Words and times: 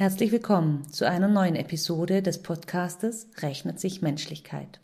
Herzlich 0.00 0.32
willkommen 0.32 0.90
zu 0.90 1.06
einer 1.06 1.28
neuen 1.28 1.56
Episode 1.56 2.22
des 2.22 2.40
Podcastes 2.40 3.28
Rechnet 3.42 3.80
sich 3.80 4.00
Menschlichkeit. 4.00 4.80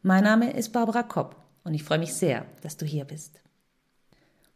Mein 0.00 0.24
Name 0.24 0.50
ist 0.54 0.72
Barbara 0.72 1.02
Kopp 1.02 1.36
und 1.62 1.74
ich 1.74 1.84
freue 1.84 1.98
mich 1.98 2.14
sehr, 2.14 2.46
dass 2.62 2.78
du 2.78 2.86
hier 2.86 3.04
bist. 3.04 3.42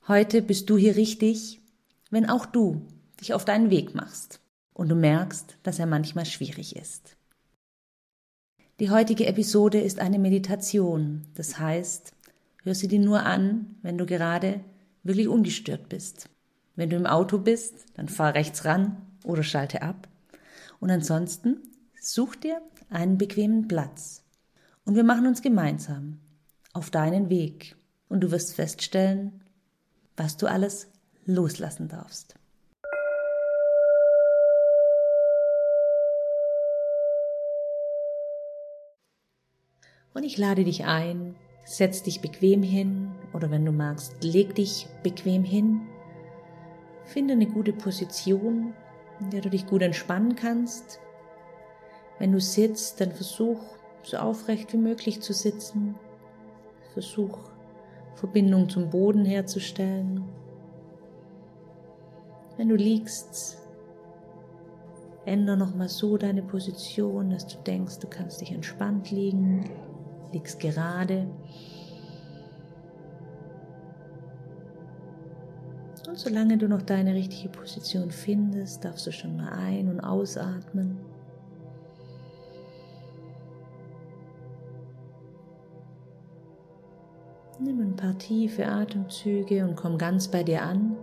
Heute 0.08 0.40
bist 0.40 0.70
du 0.70 0.78
hier 0.78 0.96
richtig, 0.96 1.60
wenn 2.08 2.30
auch 2.30 2.46
du 2.46 2.80
dich 3.20 3.34
auf 3.34 3.44
deinen 3.44 3.68
Weg 3.68 3.94
machst 3.94 4.40
und 4.72 4.88
du 4.88 4.94
merkst, 4.94 5.58
dass 5.64 5.78
er 5.78 5.84
manchmal 5.84 6.24
schwierig 6.24 6.74
ist. 6.74 7.18
Die 8.80 8.88
heutige 8.88 9.26
Episode 9.26 9.82
ist 9.82 9.98
eine 9.98 10.18
Meditation, 10.18 11.26
das 11.34 11.58
heißt, 11.58 12.14
hör 12.62 12.74
sie 12.74 12.88
dir 12.88 13.00
nur 13.00 13.24
an, 13.24 13.76
wenn 13.82 13.98
du 13.98 14.06
gerade 14.06 14.60
wirklich 15.02 15.28
ungestört 15.28 15.90
bist. 15.90 16.30
Wenn 16.74 16.88
du 16.88 16.96
im 16.96 17.04
Auto 17.04 17.36
bist, 17.36 17.84
dann 17.96 18.08
fahr 18.08 18.32
rechts 18.32 18.64
ran 18.64 19.02
oder 19.28 19.44
schalte 19.44 19.82
ab. 19.82 20.08
Und 20.80 20.90
ansonsten 20.90 21.62
such 22.00 22.36
dir 22.36 22.60
einen 22.90 23.18
bequemen 23.18 23.68
Platz. 23.68 24.24
Und 24.84 24.96
wir 24.96 25.04
machen 25.04 25.26
uns 25.26 25.42
gemeinsam 25.42 26.18
auf 26.72 26.90
deinen 26.90 27.28
Weg. 27.28 27.76
Und 28.08 28.20
du 28.20 28.30
wirst 28.30 28.54
feststellen, 28.54 29.44
was 30.16 30.36
du 30.38 30.46
alles 30.46 30.88
loslassen 31.26 31.88
darfst. 31.88 32.34
Und 40.14 40.24
ich 40.24 40.38
lade 40.38 40.64
dich 40.64 40.86
ein, 40.86 41.36
setz 41.66 42.02
dich 42.02 42.22
bequem 42.22 42.62
hin 42.62 43.12
oder 43.34 43.50
wenn 43.50 43.64
du 43.64 43.72
magst, 43.72 44.24
leg 44.24 44.54
dich 44.54 44.88
bequem 45.02 45.44
hin. 45.44 45.82
Finde 47.04 47.34
eine 47.34 47.46
gute 47.46 47.72
Position, 47.72 48.72
in 49.20 49.30
der 49.30 49.40
du 49.40 49.50
dich 49.50 49.66
gut 49.66 49.82
entspannen 49.82 50.36
kannst. 50.36 51.00
Wenn 52.18 52.32
du 52.32 52.40
sitzt, 52.40 53.00
dann 53.00 53.12
versuch 53.12 53.60
so 54.02 54.16
aufrecht 54.16 54.72
wie 54.72 54.78
möglich 54.78 55.20
zu 55.20 55.32
sitzen. 55.32 55.94
Versuch 56.92 57.38
Verbindung 58.14 58.68
zum 58.68 58.90
Boden 58.90 59.24
herzustellen. 59.24 60.24
Wenn 62.56 62.68
du 62.68 62.74
liegst, 62.74 63.58
ändere 65.24 65.56
nochmal 65.56 65.88
so 65.88 66.16
deine 66.16 66.42
Position, 66.42 67.30
dass 67.30 67.46
du 67.46 67.58
denkst, 67.58 68.00
du 68.00 68.08
kannst 68.08 68.40
dich 68.40 68.50
entspannt 68.50 69.12
liegen, 69.12 69.70
liegst 70.32 70.58
gerade. 70.58 71.28
Und 76.08 76.18
solange 76.18 76.56
du 76.56 76.68
noch 76.68 76.80
deine 76.80 77.12
richtige 77.12 77.50
Position 77.50 78.10
findest, 78.10 78.82
darfst 78.82 79.06
du 79.06 79.12
schon 79.12 79.36
mal 79.36 79.50
ein- 79.50 79.90
und 79.90 80.00
ausatmen. 80.00 80.96
Nimm 87.60 87.80
ein 87.80 87.96
paar 87.96 88.16
tiefe 88.16 88.66
Atemzüge 88.66 89.64
und 89.66 89.76
komm 89.76 89.98
ganz 89.98 90.28
bei 90.28 90.42
dir 90.42 90.62
an. 90.62 90.96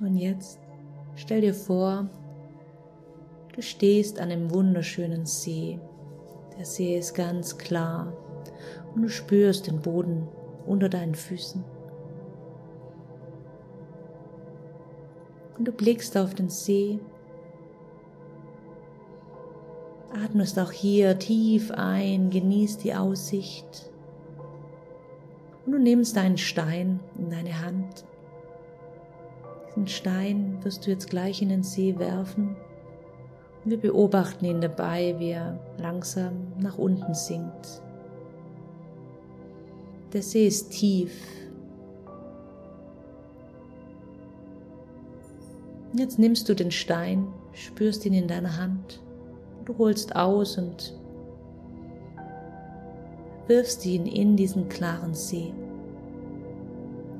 Und 0.00 0.16
jetzt 0.16 0.58
stell 1.14 1.42
dir 1.42 1.54
vor, 1.54 2.08
du 3.54 3.62
stehst 3.62 4.18
an 4.18 4.30
einem 4.30 4.50
wunderschönen 4.50 5.26
See. 5.26 5.78
Der 6.56 6.64
See 6.64 6.98
ist 6.98 7.14
ganz 7.14 7.58
klar 7.58 8.12
und 8.94 9.02
du 9.02 9.08
spürst 9.08 9.66
den 9.66 9.80
Boden 9.80 10.26
unter 10.66 10.88
deinen 10.88 11.14
Füßen. 11.14 11.62
Und 15.58 15.68
du 15.68 15.72
blickst 15.72 16.16
auf 16.16 16.34
den 16.34 16.48
See, 16.48 16.98
atmest 20.24 20.58
auch 20.58 20.72
hier 20.72 21.18
tief 21.18 21.70
ein, 21.72 22.30
genießt 22.30 22.82
die 22.84 22.94
Aussicht 22.94 23.90
und 25.66 25.72
du 25.72 25.78
nimmst 25.78 26.16
einen 26.16 26.38
Stein 26.38 27.00
in 27.18 27.30
deine 27.30 27.60
Hand 27.60 28.06
diesen 29.70 29.86
Stein 29.86 30.58
wirst 30.62 30.84
du 30.84 30.90
jetzt 30.90 31.08
gleich 31.08 31.42
in 31.42 31.48
den 31.48 31.62
See 31.62 31.96
werfen. 31.96 32.56
Wir 33.64 33.78
beobachten 33.78 34.44
ihn 34.44 34.60
dabei, 34.60 35.14
wie 35.18 35.30
er 35.30 35.60
langsam 35.78 36.52
nach 36.58 36.76
unten 36.76 37.14
sinkt. 37.14 37.80
Der 40.12 40.22
See 40.22 40.46
ist 40.46 40.70
tief. 40.70 41.12
Jetzt 45.92 46.18
nimmst 46.18 46.48
du 46.48 46.54
den 46.54 46.72
Stein, 46.72 47.28
spürst 47.52 48.04
ihn 48.06 48.14
in 48.14 48.26
deiner 48.26 48.56
Hand, 48.56 49.00
du 49.64 49.76
holst 49.78 50.16
aus 50.16 50.58
und 50.58 50.98
wirfst 53.46 53.86
ihn 53.86 54.06
in 54.06 54.36
diesen 54.36 54.68
klaren 54.68 55.14
See. 55.14 55.52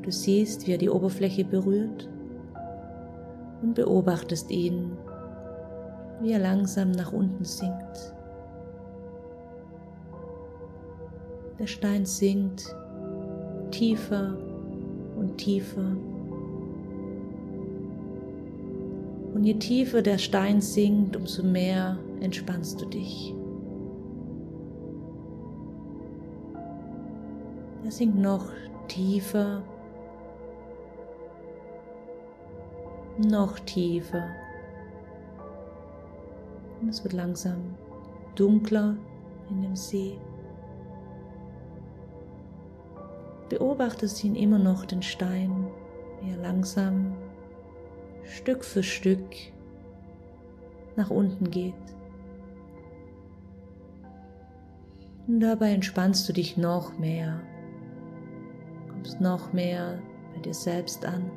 Du 0.03 0.10
siehst, 0.10 0.66
wie 0.66 0.72
er 0.72 0.78
die 0.78 0.91
Oberfläche 0.91 1.44
berührt 1.44 2.09
und 3.62 3.75
beobachtest 3.75 4.50
ihn, 4.50 4.97
wie 6.21 6.32
er 6.32 6.38
langsam 6.38 6.91
nach 6.91 7.12
unten 7.12 7.44
sinkt. 7.44 8.15
Der 11.59 11.66
Stein 11.66 12.06
sinkt 12.06 12.75
tiefer 13.71 14.37
und 15.16 15.37
tiefer. 15.37 15.97
Und 19.34 19.44
je 19.44 19.54
tiefer 19.54 20.03
der 20.03 20.19
Stein 20.19 20.60
sinkt, 20.60 21.16
umso 21.16 21.42
mehr 21.42 21.98
entspannst 22.21 22.81
du 22.81 22.87
dich. 22.87 23.34
Er 27.84 27.91
sinkt 27.91 28.19
noch 28.19 28.50
tiefer 28.88 29.62
noch 33.20 33.58
tiefer. 33.60 34.28
Und 36.81 36.88
es 36.88 37.03
wird 37.04 37.12
langsam 37.12 37.75
dunkler 38.34 38.97
in 39.50 39.62
dem 39.62 39.76
See. 39.76 40.19
Beobachtest 43.48 44.22
ihn 44.25 44.36
immer 44.36 44.59
noch 44.59 44.84
den 44.84 45.03
Stein, 45.03 45.66
wie 46.20 46.30
er 46.30 46.38
langsam 46.38 47.14
Stück 48.25 48.64
für 48.64 48.82
Stück 48.82 49.34
nach 50.97 51.10
unten 51.10 51.50
geht. 51.50 51.75
Und 55.26 55.41
dabei 55.41 55.72
entspannst 55.72 56.28
du 56.28 56.32
dich 56.32 56.56
noch 56.56 56.98
mehr, 56.98 57.41
kommst 58.88 59.20
noch 59.20 59.53
mehr 59.53 59.98
bei 60.34 60.41
dir 60.41 60.54
selbst 60.54 61.04
an. 61.04 61.30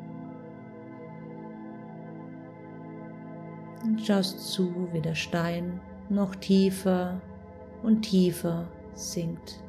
Und 3.93 4.01
schaust 4.01 4.51
zu, 4.51 4.73
wie 4.91 5.01
der 5.01 5.13
Stein 5.13 5.79
noch 6.09 6.33
tiefer 6.33 7.21
und 7.83 8.01
tiefer 8.01 8.67
sinkt. 8.95 9.63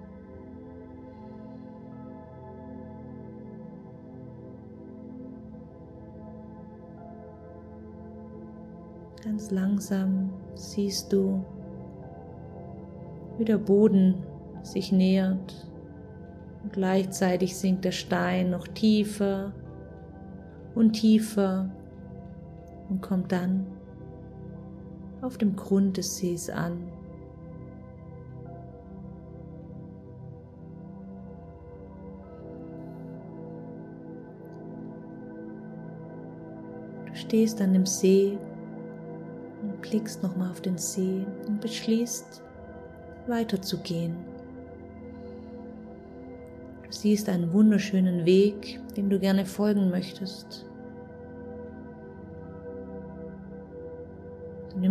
Ganz 9.22 9.50
langsam 9.50 10.30
siehst 10.54 11.12
du, 11.12 11.44
wie 13.36 13.44
der 13.44 13.59
Boden 13.59 14.24
sich 14.62 14.91
nähert 14.91 15.68
und 16.62 16.72
gleichzeitig 16.72 17.59
sinkt 17.59 17.84
der 17.84 17.92
Stein 17.92 18.48
noch 18.48 18.68
tiefer 18.68 19.53
und 20.74 20.94
tiefer 20.94 21.68
und 22.88 23.03
kommt 23.03 23.30
dann 23.30 23.66
auf 25.24 25.38
dem 25.38 25.56
Grund 25.56 25.97
des 25.97 26.16
Sees 26.16 26.50
an. 26.50 26.78
Du 37.06 37.15
stehst 37.15 37.60
an 37.60 37.72
dem 37.72 37.86
See 37.86 38.38
und 39.62 39.80
blickst 39.80 40.22
nochmal 40.22 40.50
auf 40.50 40.60
den 40.60 40.76
See 40.76 41.24
und 41.47 41.60
beschließt, 41.60 42.42
weiterzugehen. 43.27 44.15
Du 46.84 46.92
siehst 46.92 47.28
einen 47.28 47.53
wunderschönen 47.53 48.27
Weg, 48.27 48.78
dem 48.97 49.09
du 49.09 49.18
gerne 49.18 49.47
folgen 49.47 49.91
möchtest. 49.91 50.66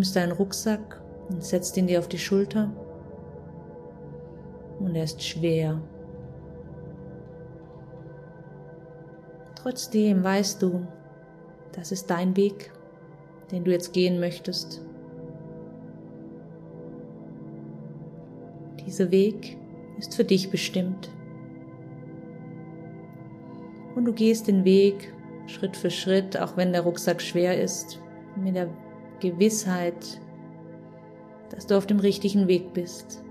Nimmst 0.03 0.17
deinen 0.17 0.33
Rucksack 0.33 1.01
und 1.29 1.41
setzt 1.45 1.77
ihn 1.77 1.87
dir 1.87 1.99
auf 1.99 2.09
die 2.09 2.17
Schulter. 2.17 2.69
Und 4.81 4.93
er 4.97 5.05
ist 5.05 5.23
schwer. 5.23 5.81
Trotzdem 9.55 10.21
weißt 10.21 10.61
du, 10.61 10.85
das 11.71 11.93
ist 11.93 12.09
dein 12.09 12.35
Weg, 12.35 12.73
den 13.49 13.63
du 13.63 13.71
jetzt 13.71 13.93
gehen 13.93 14.19
möchtest. 14.19 14.81
Dieser 18.85 19.09
Weg 19.09 19.57
ist 19.99 20.15
für 20.15 20.25
dich 20.25 20.51
bestimmt. 20.51 21.09
Und 23.95 24.03
du 24.03 24.11
gehst 24.11 24.49
den 24.49 24.65
Weg 24.65 25.13
Schritt 25.47 25.77
für 25.77 25.89
Schritt, 25.89 26.37
auch 26.37 26.57
wenn 26.57 26.73
der 26.73 26.81
Rucksack 26.81 27.21
schwer 27.21 27.61
ist, 27.61 28.01
mit 28.35 28.55
der 28.57 28.67
Gewissheit, 29.23 30.19
dass 31.49 31.65
du 31.65 31.77
auf 31.77 31.87
dem 31.87 31.99
richtigen 31.99 32.47
Weg 32.47 32.73
bist. 32.73 33.23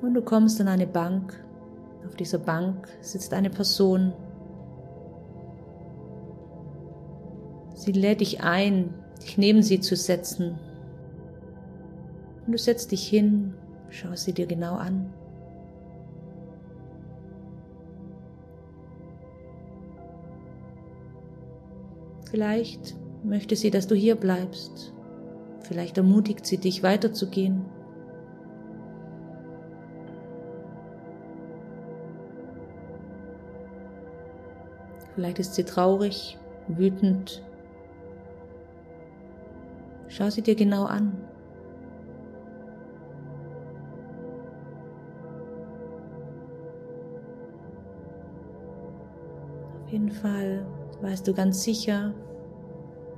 Und 0.00 0.14
du 0.14 0.22
kommst 0.22 0.60
an 0.60 0.66
eine 0.66 0.88
Bank. 0.88 1.42
Auf 2.04 2.16
dieser 2.16 2.38
Bank 2.38 2.88
sitzt 3.00 3.32
eine 3.32 3.50
Person. 3.50 4.12
Sie 7.74 7.92
lädt 7.92 8.20
dich 8.20 8.42
ein, 8.42 8.92
dich 9.22 9.38
neben 9.38 9.62
sie 9.62 9.78
zu 9.78 9.94
setzen. 9.94 10.58
Und 12.46 12.52
du 12.52 12.58
setzt 12.58 12.90
dich 12.90 13.06
hin, 13.06 13.54
schaust 13.90 14.24
sie 14.24 14.32
dir 14.32 14.46
genau 14.46 14.74
an. 14.74 15.14
Vielleicht 22.32 22.96
möchte 23.24 23.56
sie, 23.56 23.70
dass 23.70 23.86
du 23.86 23.94
hier 23.94 24.14
bleibst. 24.16 24.94
Vielleicht 25.60 25.98
ermutigt 25.98 26.46
sie 26.46 26.56
dich 26.56 26.82
weiterzugehen. 26.82 27.66
Vielleicht 35.14 35.40
ist 35.40 35.54
sie 35.54 35.64
traurig, 35.64 36.38
wütend. 36.68 37.44
Schau 40.08 40.30
sie 40.30 40.40
dir 40.40 40.54
genau 40.54 40.84
an. 40.84 41.12
Auf 49.84 49.92
jeden 49.92 50.10
Fall 50.10 50.64
weißt 51.02 51.26
du 51.26 51.34
ganz 51.34 51.62
sicher, 51.62 52.14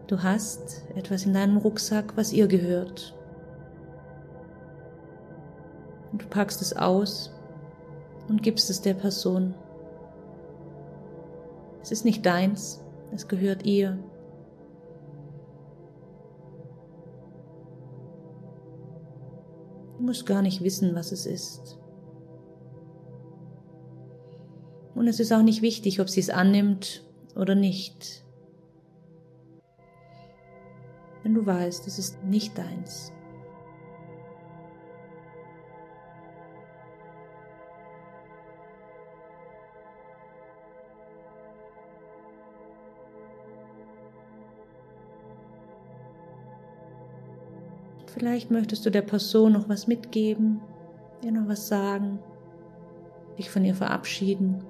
du 0.07 0.23
hast 0.23 0.87
etwas 0.95 1.27
in 1.27 1.35
deinem 1.35 1.59
Rucksack, 1.59 2.17
was 2.17 2.33
ihr 2.33 2.47
gehört. 2.47 3.15
Und 6.11 6.23
du 6.23 6.27
packst 6.27 6.63
es 6.63 6.75
aus 6.75 7.31
und 8.29 8.43
gibst 8.43 8.71
es 8.71 8.81
der 8.81 8.95
Person. 8.95 9.55
Es 11.83 11.93
ist 11.93 12.07
nicht 12.07 12.25
deins, 12.25 12.83
es 13.13 13.29
gehört 13.29 13.67
ihr. 13.67 13.99
Du 19.99 20.05
musst 20.05 20.25
gar 20.25 20.41
nicht 20.41 20.65
wissen, 20.65 20.95
was 20.95 21.13
es 21.13 21.27
ist. 21.27 21.79
Und 24.95 25.07
es 25.07 25.21
ist 25.21 25.33
auch 25.33 25.43
nicht 25.43 25.61
wichtig, 25.61 26.01
ob 26.01 26.09
sie 26.09 26.21
es 26.21 26.31
annimmt 26.31 27.05
oder 27.35 27.55
nicht. 27.55 28.25
Wenn 31.23 31.35
du 31.35 31.47
weißt, 31.47 31.87
es 31.87 31.99
ist 31.99 32.23
nicht 32.25 32.57
deins. 32.59 33.13
Vielleicht 48.07 48.51
möchtest 48.51 48.87
du 48.87 48.91
der 48.91 49.03
Person 49.03 49.53
noch 49.53 49.69
was 49.69 49.87
mitgeben, 49.87 50.61
ihr 51.23 51.33
noch 51.33 51.49
was 51.49 51.69
sagen, 51.69 52.21
dich 53.39 53.51
von 53.51 53.65
ihr 53.65 53.75
verabschieden. 53.75 54.63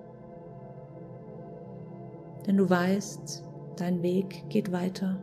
Denn 2.46 2.56
du 2.56 2.68
weißt, 2.68 3.44
dein 3.76 4.02
Weg 4.02 4.44
geht 4.48 4.70
weiter. 4.70 5.18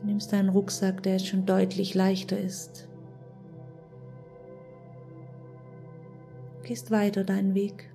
Du 0.00 0.06
nimmst 0.06 0.32
deinen 0.32 0.50
Rucksack, 0.50 1.02
der 1.02 1.12
jetzt 1.12 1.28
schon 1.28 1.46
deutlich 1.46 1.94
leichter 1.94 2.38
ist. 2.38 2.88
Gehst 6.62 6.90
weiter 6.90 7.24
deinen 7.24 7.54
Weg. 7.54 7.93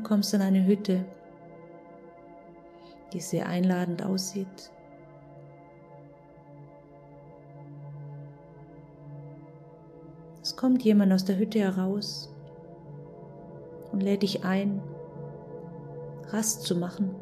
Du 0.00 0.08
kommst 0.08 0.32
in 0.32 0.40
eine 0.40 0.64
Hütte, 0.64 1.04
die 3.12 3.20
sehr 3.20 3.46
einladend 3.46 4.02
aussieht. 4.02 4.72
Es 10.42 10.56
kommt 10.56 10.82
jemand 10.82 11.12
aus 11.12 11.24
der 11.24 11.36
Hütte 11.36 11.58
heraus 11.58 12.34
und 13.92 14.02
lädt 14.02 14.22
dich 14.22 14.44
ein, 14.44 14.82
Rast 16.28 16.62
zu 16.62 16.76
machen. 16.76 17.14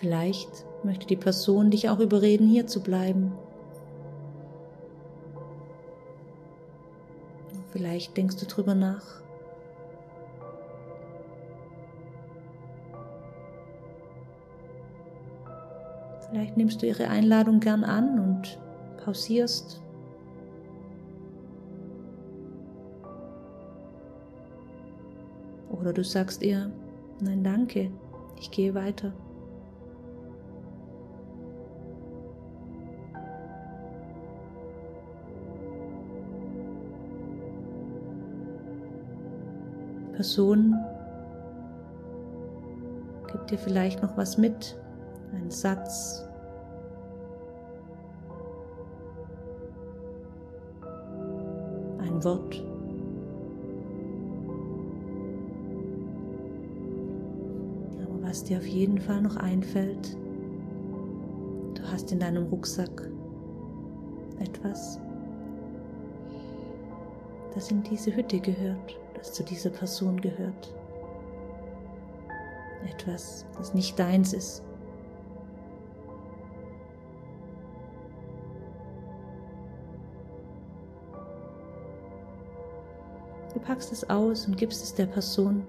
Vielleicht 0.00 0.66
möchte 0.82 1.06
die 1.06 1.16
Person 1.16 1.70
dich 1.70 1.90
auch 1.90 2.00
überreden, 2.00 2.48
hier 2.48 2.66
zu 2.66 2.82
bleiben 2.82 3.32
Vielleicht 7.80 8.14
denkst 8.14 8.36
du 8.36 8.44
drüber 8.44 8.74
nach. 8.74 9.22
Vielleicht 16.28 16.58
nimmst 16.58 16.82
du 16.82 16.86
ihre 16.86 17.08
Einladung 17.08 17.58
gern 17.58 17.82
an 17.82 18.20
und 18.20 18.60
pausierst. 19.02 19.80
Oder 25.70 25.94
du 25.94 26.04
sagst 26.04 26.42
ihr, 26.42 26.70
nein 27.22 27.42
danke, 27.42 27.90
ich 28.38 28.50
gehe 28.50 28.74
weiter. 28.74 29.14
Person 40.20 40.74
gibt 43.32 43.50
dir 43.50 43.56
vielleicht 43.56 44.02
noch 44.02 44.18
was 44.18 44.36
mit, 44.36 44.78
einen 45.32 45.50
Satz. 45.50 46.28
Ein 52.00 52.22
Wort. 52.22 52.62
Aber 58.04 58.28
was 58.28 58.44
dir 58.44 58.58
auf 58.58 58.66
jeden 58.66 58.98
Fall 58.98 59.22
noch 59.22 59.36
einfällt, 59.36 60.18
du 61.76 61.82
hast 61.90 62.12
in 62.12 62.20
deinem 62.20 62.44
Rucksack 62.48 63.10
etwas, 64.38 65.00
das 67.54 67.70
in 67.70 67.82
diese 67.84 68.14
Hütte 68.14 68.38
gehört 68.38 69.00
das 69.20 69.34
zu 69.34 69.44
dieser 69.44 69.70
Person 69.70 70.20
gehört. 70.20 70.74
Etwas, 72.88 73.44
das 73.58 73.74
nicht 73.74 73.98
deins 73.98 74.32
ist. 74.32 74.62
Du 83.52 83.60
packst 83.60 83.92
es 83.92 84.08
aus 84.08 84.46
und 84.46 84.56
gibst 84.56 84.82
es 84.82 84.94
der 84.94 85.06
Person. 85.06 85.66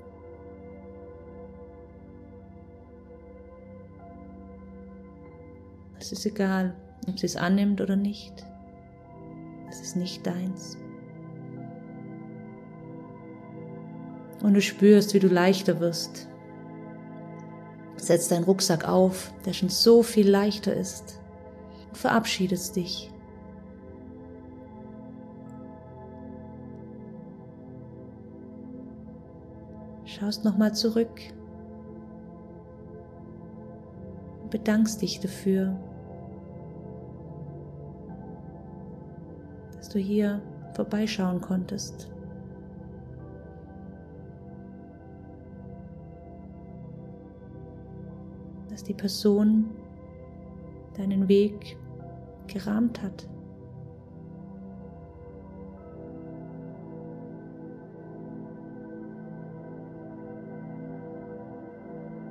Es 6.00 6.14
ist 6.14 6.26
egal, 6.26 6.74
ob 7.08 7.20
sie 7.20 7.26
es 7.26 7.36
annimmt 7.36 7.82
oder 7.82 7.98
nicht. 7.98 8.46
Es 9.70 9.82
ist 9.82 9.98
nicht 9.98 10.26
deins. 10.26 10.78
Und 14.44 14.56
du 14.56 14.62
spürst, 14.62 15.14
wie 15.14 15.20
du 15.20 15.28
leichter 15.28 15.80
wirst. 15.80 16.28
Setz 17.98 18.28
deinen 18.28 18.44
Rucksack 18.44 18.88
auf, 18.88 19.32
der 19.46 19.54
schon 19.54 19.70
so 19.70 20.02
viel 20.02 20.28
leichter 20.28 20.74
ist, 20.74 21.20
und 21.90 21.98
verabschiedest 21.98 22.76
dich. 22.76 23.12
Schaust 30.06 30.44
nochmal 30.44 30.74
zurück 30.74 31.22
und 34.42 34.50
bedankst 34.50 35.02
dich 35.02 35.20
dafür, 35.20 35.80
dass 39.78 39.90
du 39.90 40.00
hier 40.00 40.42
vorbeischauen 40.74 41.40
konntest. 41.42 42.11
Die 48.92 48.98
Person 48.98 49.70
deinen 50.98 51.30
Weg 51.30 51.78
gerahmt 52.48 53.02
hat. 53.02 53.26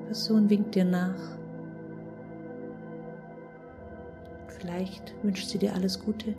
Person 0.04 0.50
winkt 0.50 0.74
dir 0.74 0.84
nach. 0.84 1.38
Vielleicht 4.48 5.14
wünscht 5.22 5.48
sie 5.48 5.56
dir 5.56 5.72
alles 5.72 5.98
Gute. 5.98 6.34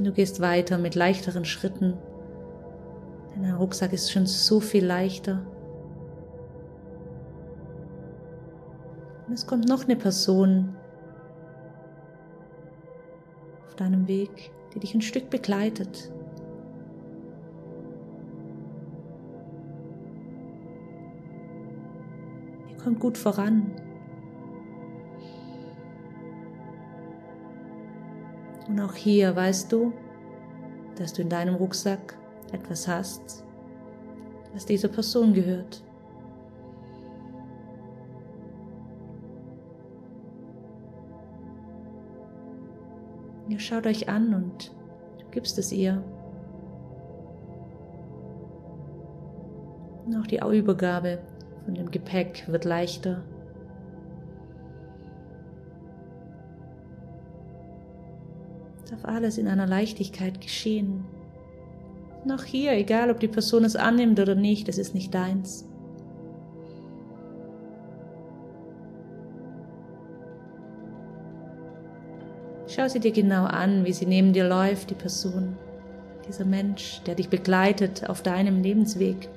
Du 0.00 0.12
gehst 0.12 0.40
weiter 0.40 0.78
mit 0.78 0.94
leichteren 0.94 1.44
Schritten. 1.44 1.94
Denn 3.34 3.42
dein 3.42 3.54
Rucksack 3.54 3.92
ist 3.92 4.12
schon 4.12 4.26
so 4.26 4.60
viel 4.60 4.86
leichter. 4.86 5.44
Und 9.26 9.34
es 9.34 9.46
kommt 9.46 9.68
noch 9.68 9.84
eine 9.84 9.96
Person 9.96 10.76
auf 13.66 13.74
deinem 13.74 14.06
Weg, 14.06 14.52
die 14.74 14.78
dich 14.78 14.94
ein 14.94 15.02
Stück 15.02 15.30
begleitet. 15.30 16.12
Ihr 22.70 22.76
kommt 22.76 23.00
gut 23.00 23.18
voran. 23.18 23.72
Und 28.68 28.80
auch 28.80 28.94
hier 28.94 29.34
weißt 29.34 29.72
du, 29.72 29.92
dass 30.96 31.12
du 31.12 31.22
in 31.22 31.28
deinem 31.28 31.54
Rucksack 31.54 32.16
etwas 32.52 32.86
hast, 32.86 33.44
was 34.52 34.66
dieser 34.66 34.88
Person 34.88 35.32
gehört. 35.32 35.82
Ihr 43.48 43.58
schaut 43.58 43.86
euch 43.86 44.08
an 44.08 44.34
und 44.34 44.72
du 45.18 45.24
gibst 45.30 45.58
es 45.58 45.72
ihr. 45.72 46.02
Und 50.04 50.16
auch 50.16 50.26
die 50.26 50.40
Übergabe 50.40 51.18
von 51.64 51.74
dem 51.74 51.90
Gepäck 51.90 52.44
wird 52.48 52.64
leichter. 52.64 53.22
Darf 58.90 59.04
alles 59.04 59.38
in 59.38 59.48
einer 59.48 59.66
Leichtigkeit 59.66 60.40
geschehen. 60.40 61.04
Noch 62.24 62.44
hier, 62.44 62.72
egal 62.72 63.10
ob 63.10 63.20
die 63.20 63.28
Person 63.28 63.64
es 63.64 63.76
annimmt 63.76 64.18
oder 64.18 64.34
nicht, 64.34 64.68
es 64.68 64.78
ist 64.78 64.94
nicht 64.94 65.14
deins. 65.14 65.66
Schau 72.66 72.86
sie 72.88 73.00
dir 73.00 73.12
genau 73.12 73.44
an, 73.44 73.84
wie 73.84 73.92
sie 73.92 74.06
neben 74.06 74.32
dir 74.32 74.46
läuft, 74.46 74.90
die 74.90 74.94
Person, 74.94 75.56
dieser 76.26 76.44
Mensch, 76.44 77.00
der 77.06 77.14
dich 77.14 77.28
begleitet 77.28 78.08
auf 78.08 78.22
deinem 78.22 78.62
Lebensweg. 78.62 79.28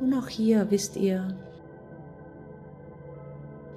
Und 0.00 0.14
auch 0.14 0.28
hier 0.28 0.70
wisst 0.70 0.96
ihr, 0.96 1.36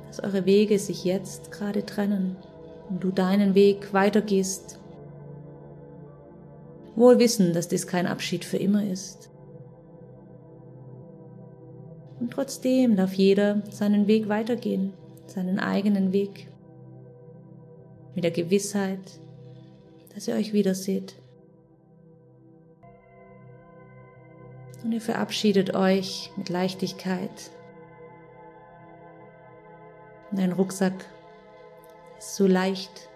dass 0.07 0.19
eure 0.19 0.45
Wege 0.45 0.77
sich 0.77 1.03
jetzt 1.03 1.51
gerade 1.51 1.85
trennen 1.85 2.35
und 2.89 3.03
du 3.03 3.11
deinen 3.11 3.55
Weg 3.55 3.93
weitergehst. 3.93 4.79
Wohl 6.95 7.19
wissen, 7.19 7.53
dass 7.53 7.69
dies 7.69 7.87
kein 7.87 8.07
Abschied 8.07 8.43
für 8.43 8.57
immer 8.57 8.85
ist. 8.85 9.29
Und 12.19 12.31
trotzdem 12.31 12.95
darf 12.95 13.13
jeder 13.13 13.63
seinen 13.71 14.05
Weg 14.07 14.29
weitergehen, 14.29 14.93
seinen 15.25 15.59
eigenen 15.59 16.11
Weg, 16.11 16.49
mit 18.13 18.23
der 18.23 18.31
Gewissheit, 18.31 18.99
dass 20.13 20.27
ihr 20.27 20.35
euch 20.35 20.53
wiederseht. 20.53 21.15
Und 24.83 24.91
ihr 24.91 25.01
verabschiedet 25.01 25.75
euch 25.75 26.31
mit 26.37 26.49
Leichtigkeit. 26.49 27.51
dein 30.31 30.53
Rucksack 30.53 31.05
ist 32.17 32.35
so 32.35 32.47
leicht. 32.47 33.10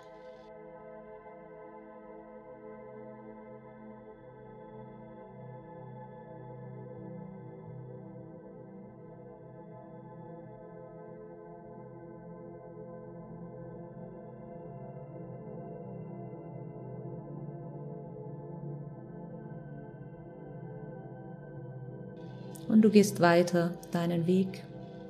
Und 22.68 22.82
du 22.82 22.90
gehst 22.90 23.20
weiter 23.20 23.78
deinen 23.92 24.28
Weg, 24.28 24.64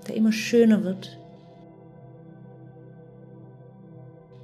der 0.07 0.15
immer 0.15 0.31
schöner 0.31 0.83
wird. 0.83 1.19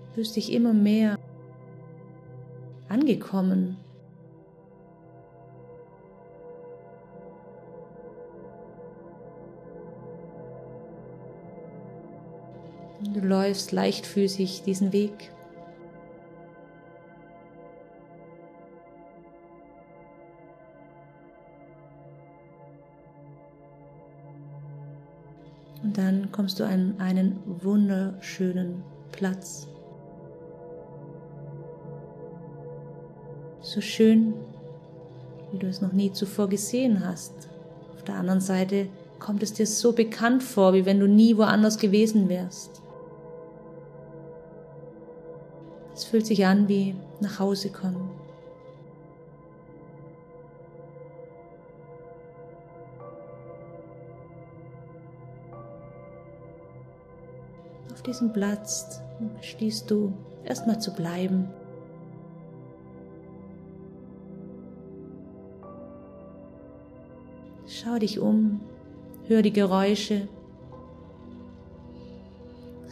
Du 0.08 0.16
fühlst 0.16 0.36
dich 0.36 0.52
immer 0.52 0.74
mehr 0.74 1.18
angekommen. 2.90 3.78
Du 13.14 13.20
läufst 13.20 13.72
leichtfüßig 13.72 14.64
diesen 14.64 14.94
Weg. 14.94 15.32
Kommst 26.42 26.60
du 26.60 26.66
an 26.66 26.96
einen 26.98 27.40
wunderschönen 27.46 28.82
Platz. 29.12 29.68
So 33.62 33.80
schön, 33.80 34.34
wie 35.52 35.60
du 35.60 35.68
es 35.68 35.82
noch 35.82 35.94
nie 35.94 36.12
zuvor 36.12 36.50
gesehen 36.50 37.06
hast. 37.06 37.48
Auf 37.94 38.04
der 38.06 38.16
anderen 38.16 38.42
Seite 38.42 38.88
kommt 39.20 39.44
es 39.44 39.54
dir 39.54 39.68
so 39.68 39.92
bekannt 39.92 40.42
vor, 40.42 40.74
wie 40.74 40.84
wenn 40.84 41.00
du 41.00 41.08
nie 41.08 41.38
woanders 41.38 41.78
gewesen 41.78 42.28
wärst. 42.28 42.82
Es 45.94 46.06
fühlt 46.06 46.26
sich 46.26 46.44
an 46.48 46.68
wie 46.68 46.96
nach 47.20 47.38
Hause 47.38 47.70
kommen. 47.70 48.10
Auf 58.02 58.08
diesem 58.08 58.34
Platz 58.34 59.00
beschließt 59.38 59.92
du 59.92 60.12
erstmal 60.44 60.82
zu 60.82 60.92
bleiben. 60.92 61.48
Schau 67.68 68.00
dich 68.00 68.20
um, 68.20 68.60
hör 69.28 69.44
die 69.44 69.54
Geräusche, 69.54 70.28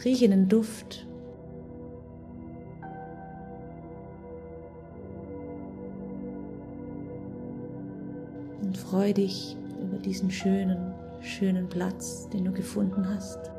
rieche 0.04 0.28
den 0.28 0.48
Duft. 0.48 1.04
Und 8.62 8.78
freu 8.78 9.12
dich 9.12 9.56
über 9.82 9.98
diesen 9.98 10.30
schönen, 10.30 10.94
schönen 11.20 11.68
Platz, 11.68 12.28
den 12.28 12.44
du 12.44 12.52
gefunden 12.52 13.08
hast. 13.12 13.50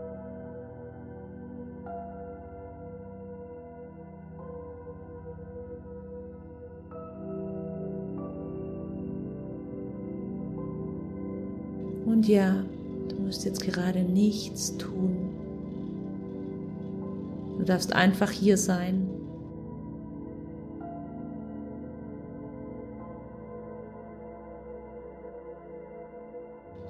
Und 12.05 12.27
ja, 12.27 12.63
du 13.09 13.15
musst 13.15 13.45
jetzt 13.45 13.61
gerade 13.61 13.99
nichts 13.99 14.77
tun. 14.77 15.29
Du 17.57 17.63
darfst 17.65 17.93
einfach 17.93 18.31
hier 18.31 18.57
sein. 18.57 19.07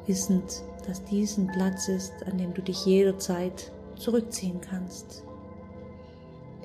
Wissend, 0.08 0.64
dass 0.88 1.04
dies 1.04 1.38
ein 1.38 1.48
Platz 1.48 1.88
ist, 1.88 2.14
an 2.26 2.38
dem 2.38 2.54
du 2.54 2.62
dich 2.62 2.86
jederzeit 2.86 3.72
zurückziehen 3.98 4.60
kannst, 4.62 5.24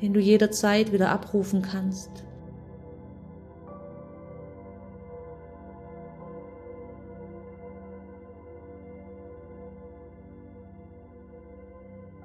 den 0.00 0.14
du 0.14 0.20
jederzeit 0.20 0.92
wieder 0.92 1.10
abrufen 1.10 1.62
kannst. 1.62 2.25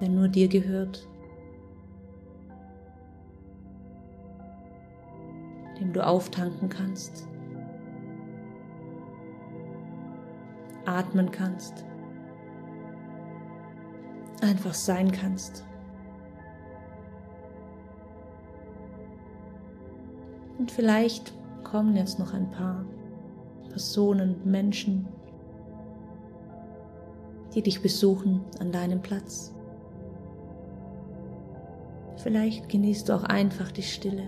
Der 0.01 0.09
nur 0.09 0.27
dir 0.27 0.47
gehört, 0.47 1.07
dem 5.79 5.93
du 5.93 6.05
auftanken 6.05 6.69
kannst, 6.69 7.27
atmen 10.85 11.29
kannst, 11.31 11.85
einfach 14.41 14.73
sein 14.73 15.11
kannst. 15.11 15.63
Und 20.57 20.71
vielleicht 20.71 21.33
kommen 21.63 21.95
jetzt 21.95 22.19
noch 22.19 22.33
ein 22.33 22.49
paar 22.51 22.85
Personen, 23.69 24.35
Menschen, 24.43 25.07
die 27.53 27.61
dich 27.61 27.81
besuchen 27.81 28.41
an 28.59 28.71
deinem 28.71 29.01
Platz. 29.01 29.53
Vielleicht 32.23 32.69
genießt 32.69 33.09
du 33.09 33.13
auch 33.13 33.23
einfach 33.23 33.71
die 33.71 33.83
Stille. 33.83 34.27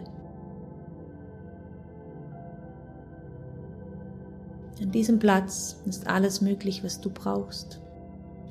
An 4.82 4.92
diesem 4.92 5.20
Platz 5.20 5.78
ist 5.86 6.08
alles 6.08 6.42
möglich, 6.42 6.84
was 6.84 7.00
du 7.00 7.10
brauchst. 7.10 7.80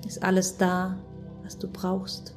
Ist 0.06 0.22
alles 0.22 0.56
da, 0.56 0.96
was 1.42 1.58
du 1.58 1.68
brauchst. 1.68 2.36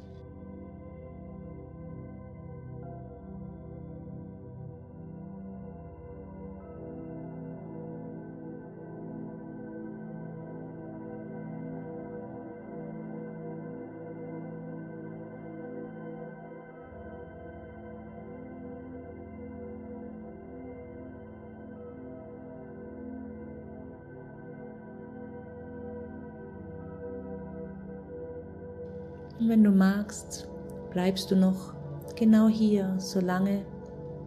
Und 29.38 29.48
wenn 29.50 29.62
du 29.62 29.70
magst, 29.70 30.48
bleibst 30.90 31.30
du 31.30 31.36
noch 31.36 31.74
genau 32.16 32.48
hier, 32.48 32.94
solange 32.98 33.66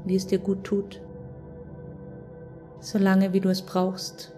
wie 0.06 0.16
es 0.16 0.28
dir 0.28 0.40
gut 0.40 0.64
tut, 0.64 1.02
solange 2.80 3.34
wie 3.34 3.40
du 3.40 3.50
es 3.50 3.62
brauchst. 3.62 4.34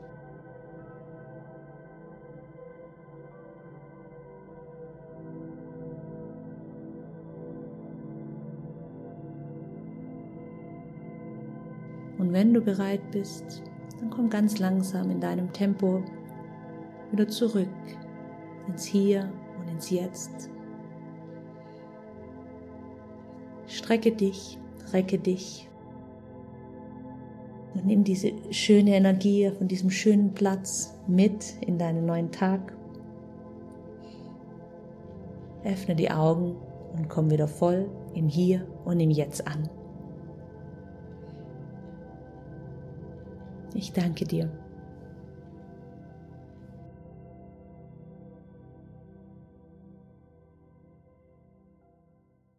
Und 12.17 12.33
wenn 12.33 12.53
du 12.53 12.61
bereit 12.61 13.01
bist, 13.11 13.63
dann 13.99 14.09
komm 14.09 14.29
ganz 14.29 14.59
langsam 14.59 15.09
in 15.11 15.19
deinem 15.19 15.51
Tempo 15.51 16.03
wieder 17.11 17.27
zurück 17.27 17.67
ins 18.67 18.85
Hier 18.85 19.29
und 19.59 19.69
ins 19.69 19.89
Jetzt. 19.89 20.49
Strecke 23.71 24.11
dich, 24.11 24.59
recke 24.91 25.17
dich 25.17 25.69
und 27.73 27.85
nimm 27.85 28.03
diese 28.03 28.33
schöne 28.51 28.95
Energie 28.95 29.49
von 29.57 29.69
diesem 29.69 29.89
schönen 29.89 30.33
Platz 30.33 30.93
mit 31.07 31.53
in 31.61 31.77
deinen 31.77 32.05
neuen 32.05 32.31
Tag. 32.31 32.73
Öffne 35.63 35.95
die 35.95 36.11
Augen 36.11 36.57
und 36.97 37.07
komm 37.07 37.31
wieder 37.31 37.47
voll 37.47 37.89
im 38.13 38.27
Hier 38.27 38.67
und 38.83 38.99
im 38.99 39.09
Jetzt 39.09 39.47
an. 39.47 39.69
Ich 43.73 43.93
danke 43.93 44.25
dir. 44.25 44.51